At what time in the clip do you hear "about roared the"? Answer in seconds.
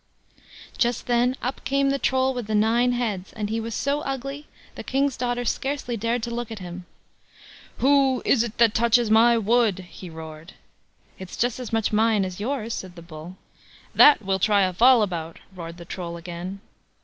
15.03-15.85